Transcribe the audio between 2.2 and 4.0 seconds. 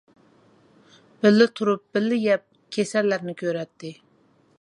يەپ، كېسەللەرنى كۆرەتتى.